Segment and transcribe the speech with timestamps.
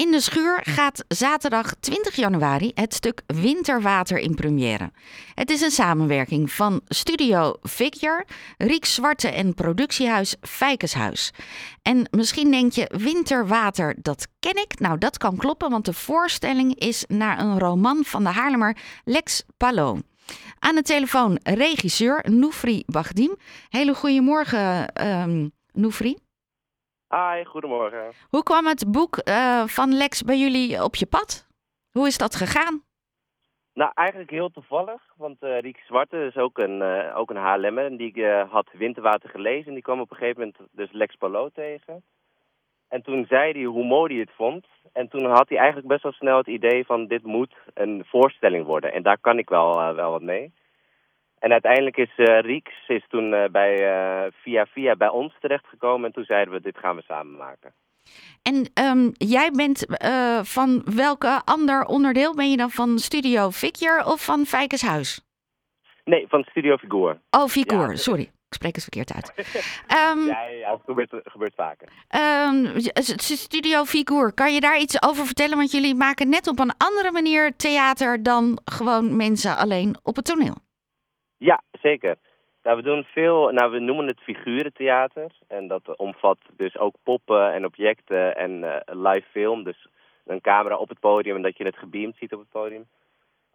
[0.00, 4.90] In de schuur gaat zaterdag 20 januari het stuk Winterwater in première.
[5.34, 8.26] Het is een samenwerking van Studio Figure,
[8.58, 11.32] Riek Zwarte en productiehuis Fijkeshuis.
[11.82, 14.78] En misschien denk je, Winterwater, dat ken ik?
[14.78, 19.42] Nou, dat kan kloppen, want de voorstelling is naar een roman van de Haarlemmer Lex
[19.56, 19.98] Pallo.
[20.58, 23.36] Aan de telefoon regisseur Noufri Bagdim.
[23.68, 26.16] Hele goedemorgen, um, Noufri.
[27.14, 28.12] Hi, goedemorgen.
[28.28, 31.48] Hoe kwam het boek uh, van Lex bij jullie op je pad?
[31.90, 32.82] Hoe is dat gegaan?
[33.74, 35.02] Nou, eigenlijk heel toevallig.
[35.16, 37.84] Want uh, Riek Zwarte is ook een, uh, ook een Haarlemmer.
[37.84, 39.66] En die had Winterwater gelezen.
[39.66, 42.02] En die kwam op een gegeven moment dus Lex Palot tegen.
[42.88, 44.66] En toen zei hij hoe mooi hij het vond.
[44.92, 48.66] En toen had hij eigenlijk best wel snel het idee van dit moet een voorstelling
[48.66, 48.92] worden.
[48.92, 50.52] En daar kan ik wel, wel wat mee.
[51.40, 56.06] En uiteindelijk is uh, Rieks is toen uh, bij, uh, via via bij ons terechtgekomen
[56.06, 57.72] en toen zeiden we dit gaan we samen maken.
[58.42, 59.86] En um, jij bent
[60.42, 62.34] van welke ander onderdeel?
[62.34, 65.20] Ben je dan van Studio Figure of van Fijkeshuis?
[66.04, 67.20] Nee, van Studio Figuur.
[67.30, 67.96] Oh, Figuur, ja.
[67.96, 68.22] sorry.
[68.22, 69.32] Ik spreek het verkeerd uit.
[70.16, 71.88] um, ja, ja, het gebeurt, gebeurt vaker.
[72.48, 72.80] Um,
[73.16, 75.56] Studio Figuur, kan je daar iets over vertellen?
[75.56, 80.24] Want jullie maken net op een andere manier theater dan gewoon mensen alleen op het
[80.24, 80.56] toneel.
[81.40, 82.16] Ja, zeker.
[82.62, 85.30] Nou, we doen veel, nou, we noemen het figurentheater.
[85.48, 89.64] En dat omvat dus ook poppen en objecten en uh, live film.
[89.64, 89.86] Dus
[90.26, 92.86] een camera op het podium en dat je het gebeamd ziet op het podium.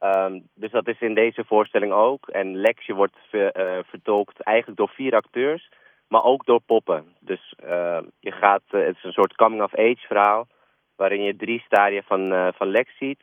[0.00, 2.28] Um, dus dat is in deze voorstelling ook.
[2.28, 3.48] En Lexje wordt uh,
[3.84, 5.70] vertolkt eigenlijk door vier acteurs,
[6.08, 7.14] maar ook door poppen.
[7.20, 10.46] Dus uh, je gaat, uh, het is een soort coming-of-age verhaal,
[10.96, 13.20] waarin je drie stadia van, van Lex ziet.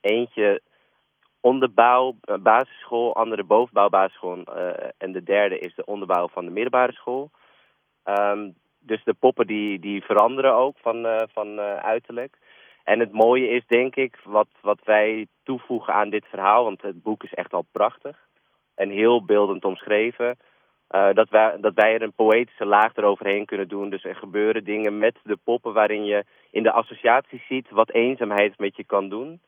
[0.00, 0.60] Eentje
[1.44, 6.92] onderbouw basisschool, andere bovenbouw basisschool uh, en de derde is de onderbouw van de middelbare
[6.92, 7.30] school.
[8.04, 12.38] Um, dus de poppen die, die veranderen ook van, uh, van uiterlijk.
[12.84, 17.02] En het mooie is denk ik wat, wat wij toevoegen aan dit verhaal, want het
[17.02, 18.16] boek is echt al prachtig
[18.74, 20.36] en heel beeldend omschreven.
[20.88, 23.90] dat, wij, dat wij er een poëtische laag eroverheen kunnen doen.
[23.90, 28.58] Dus er gebeuren dingen met de poppen waarin je in de associatie ziet wat eenzaamheid
[28.58, 29.40] met je kan doen.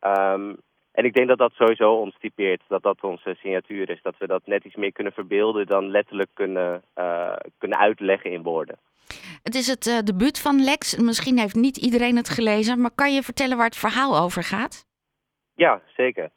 [0.00, 0.56] Um,
[0.92, 4.02] en ik denk dat dat sowieso ons typeert, dat dat onze signatuur is.
[4.02, 8.42] Dat we dat net iets meer kunnen verbeelden dan letterlijk kunnen, uh, kunnen uitleggen in
[8.42, 8.78] woorden.
[9.42, 10.96] Het is het uh, debuut van Lex.
[10.96, 14.86] Misschien heeft niet iedereen het gelezen, maar kan je vertellen waar het verhaal over gaat?
[15.54, 16.30] Ja, zeker.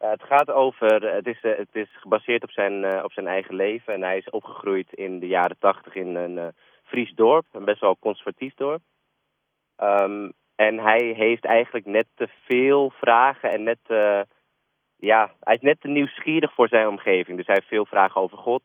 [0.00, 3.94] Uh, het gaat over, het is, het is gebaseerd op zijn, op zijn eigen leven.
[3.94, 6.52] En hij is opgegroeid in de jaren tachtig in een
[6.82, 8.82] Fries dorp, een best wel conservatief dorp.
[9.78, 14.26] Um, en hij heeft eigenlijk net te veel vragen en net te,
[14.96, 17.36] ja, hij is net te nieuwsgierig voor zijn omgeving.
[17.36, 18.62] Dus hij heeft veel vragen over God.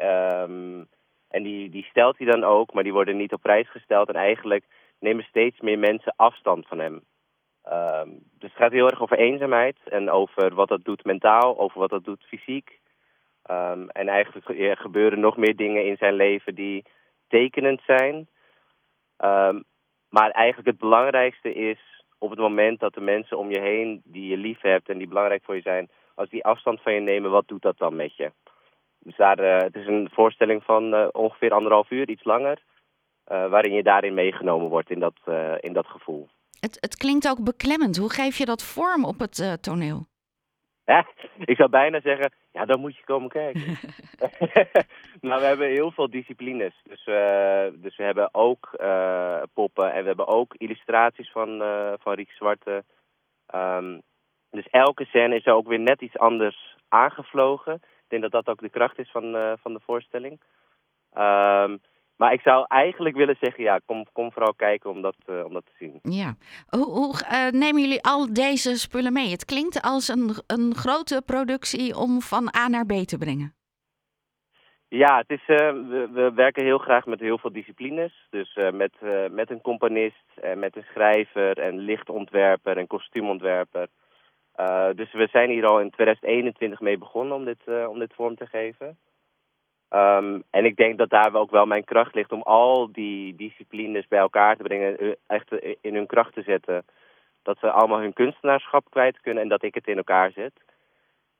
[0.00, 0.88] Um,
[1.28, 4.08] en die, die stelt hij dan ook, maar die worden niet op prijs gesteld.
[4.08, 4.64] En eigenlijk
[4.98, 7.04] nemen steeds meer mensen afstand van hem.
[7.72, 11.78] Um, dus het gaat heel erg over eenzaamheid en over wat dat doet mentaal, over
[11.78, 12.80] wat dat doet fysiek.
[13.50, 16.84] Um, en eigenlijk gebeuren nog meer dingen in zijn leven die
[17.28, 18.28] tekenend zijn.
[19.18, 19.64] Um,
[20.08, 21.78] maar eigenlijk het belangrijkste is
[22.18, 25.08] op het moment dat de mensen om je heen die je lief hebt en die
[25.08, 28.16] belangrijk voor je zijn, als die afstand van je nemen, wat doet dat dan met
[28.16, 28.32] je?
[28.98, 32.62] Dus daar, uh, het is een voorstelling van uh, ongeveer anderhalf uur, iets langer,
[33.32, 35.16] uh, waarin je daarin meegenomen wordt in dat,
[35.60, 36.28] in dat gevoel.
[36.60, 37.96] Het, het klinkt ook beklemmend.
[37.96, 40.07] Hoe geef je dat vorm op het toneel?
[40.88, 41.06] Ja,
[41.38, 43.62] ik zou bijna zeggen, ja, dan moet je komen kijken.
[45.26, 46.74] nou, we hebben heel veel disciplines.
[46.82, 51.92] Dus, uh, dus we hebben ook uh, poppen en we hebben ook illustraties van, uh,
[51.98, 52.84] van Riek Zwarte.
[53.54, 54.02] Um,
[54.50, 57.74] dus elke scène is er ook weer net iets anders aangevlogen.
[57.74, 60.40] Ik denk dat dat ook de kracht is van, van de voorstelling.
[61.14, 61.80] Um,
[62.18, 65.52] maar ik zou eigenlijk willen zeggen, ja, kom, kom vooral kijken om dat, uh, om
[65.52, 65.98] dat te zien.
[66.02, 66.34] Ja.
[66.68, 69.30] Hoe, hoe uh, nemen jullie al deze spullen mee?
[69.30, 73.52] Het klinkt als een, een grote productie om van A naar B te brengen.
[74.88, 78.26] Ja, het is, uh, we, we, werken heel graag met heel veel disciplines.
[78.30, 78.92] Dus met,
[79.30, 83.88] met een componist, en met een schrijver en lichtontwerper en kostuumontwerper.
[84.94, 88.46] dus we zijn hier al in 2021 mee begonnen om dit, om dit vorm te
[88.46, 88.98] geven.
[89.90, 94.08] Um, en ik denk dat daar ook wel mijn kracht ligt om al die disciplines
[94.08, 96.84] bij elkaar te brengen, echt in hun kracht te zetten.
[97.42, 100.52] Dat ze allemaal hun kunstenaarschap kwijt kunnen en dat ik het in elkaar zet.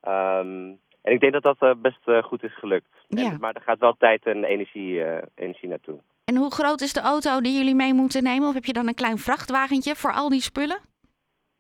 [0.07, 2.89] Um, en ik denk dat dat uh, best goed is gelukt.
[3.09, 3.31] Ja.
[3.31, 5.99] En, maar er gaat wel tijd en energie, uh, energie naartoe.
[6.25, 8.49] En hoe groot is de auto die jullie mee moeten nemen?
[8.49, 10.79] Of heb je dan een klein vrachtwagentje voor al die spullen?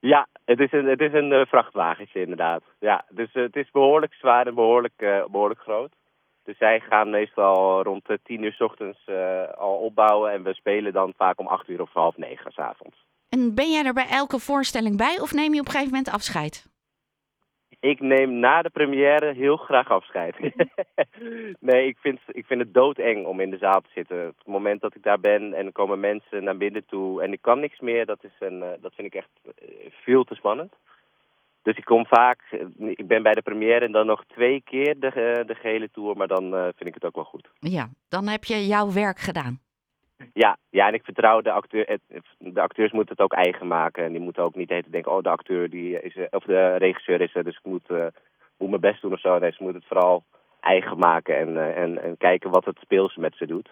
[0.00, 2.62] Ja, het is een, het is een vrachtwagentje inderdaad.
[2.78, 5.92] Ja, dus het is behoorlijk zwaar en behoorlijk, behoorlijk groot.
[6.48, 10.54] Dus zij gaan meestal rond de tien uur s ochtends uh, al opbouwen en we
[10.54, 12.96] spelen dan vaak om acht uur of half negen s avonds.
[13.28, 16.14] En ben jij er bij elke voorstelling bij of neem je op een gegeven moment
[16.14, 16.66] afscheid?
[17.80, 20.36] Ik neem na de première heel graag afscheid.
[21.70, 24.28] nee, ik vind, ik vind het doodeng om in de zaal te zitten.
[24.28, 27.32] Op het moment dat ik daar ben en er komen mensen naar binnen toe en
[27.32, 29.30] ik kan niks meer, dat, is een, uh, dat vind ik echt
[30.04, 30.72] veel te spannend.
[31.68, 32.40] Dus ik kom vaak,
[32.78, 35.10] ik ben bij de première en dan nog twee keer de,
[35.46, 37.50] de gehele tour, maar dan uh, vind ik het ook wel goed.
[37.58, 39.60] Ja, dan heb je jouw werk gedaan.
[40.32, 41.98] Ja, ja, en ik vertrouw de acteur.
[42.38, 44.04] De acteurs moeten het ook eigen maken.
[44.04, 47.20] En die moeten ook niet eten denken, oh, de acteur die is of de regisseur
[47.20, 48.06] is er, dus ik moet, uh,
[48.58, 49.38] moet mijn best doen of zo.
[49.38, 50.24] Nee, ze moeten het vooral
[50.60, 53.70] eigen maken en, uh, en, en kijken wat het speels met ze doet.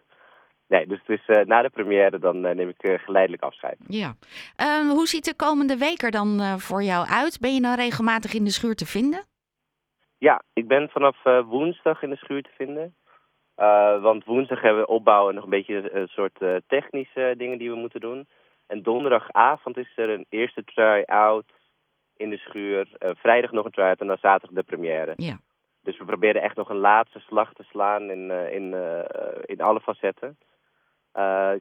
[0.68, 3.76] Nee, dus het is, uh, na de première dan neem ik geleidelijk afscheid.
[3.86, 4.14] Ja.
[4.88, 7.40] hoe ziet de komende week er dan voor jou uit?
[7.40, 9.24] Ben je dan regelmatig in de schuur te vinden?
[10.18, 11.16] Ja, ik ben vanaf
[11.46, 12.94] woensdag in de schuur te vinden.
[13.56, 17.70] Uh, want woensdag hebben we opbouwen nog een beetje een soort uh, technische dingen die
[17.70, 18.28] we moeten doen.
[18.66, 21.52] En donderdagavond is er een eerste try-out
[22.16, 22.88] in de schuur.
[22.98, 25.12] Uh, vrijdag nog een try-out en dan zaterdag de première.
[25.16, 25.38] Ja.
[25.82, 28.74] Dus we proberen echt nog een laatste slag te slaan in, in,
[29.44, 30.38] in alle facetten.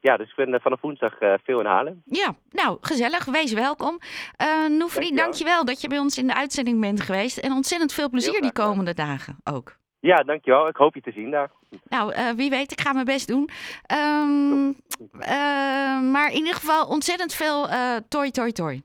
[0.02, 1.13] Ja, dus ik ben vanaf woensdag
[1.44, 2.02] veel in Haarlem.
[2.06, 3.25] Ja, nou, gezellig.
[3.25, 4.00] Wees welkom.
[4.42, 5.24] Uh, Noefri, dankjewel.
[5.24, 7.38] dankjewel dat je bij ons in de uitzending bent geweest.
[7.38, 9.75] En ontzettend veel plezier die komende dagen ook.
[10.00, 10.68] Ja, dankjewel.
[10.68, 11.52] Ik hoop je te zien daar.
[11.90, 13.50] Nou, uh, wie weet, ik ga mijn best doen.
[13.94, 17.68] Um, uh, maar in ieder geval ontzettend veel
[18.08, 18.81] toi, toi, toi.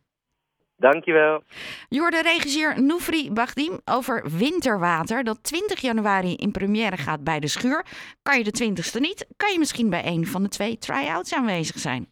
[0.81, 1.43] Dankjewel.
[1.89, 7.49] Je hoorde regisseur Noufri Bagdim over Winterwater, dat 20 januari in première gaat bij de
[7.49, 7.85] schuur.
[8.23, 11.79] Kan je de 20ste niet, kan je misschien bij een van de twee try-outs aanwezig
[11.79, 12.09] zijn.